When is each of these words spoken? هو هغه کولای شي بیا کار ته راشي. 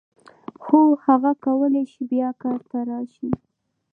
هو 0.65 0.81
هغه 1.05 1.31
کولای 1.45 1.85
شي 1.91 2.01
بیا 2.11 2.29
کار 2.41 2.59
ته 2.69 2.79
راشي. 2.89 3.29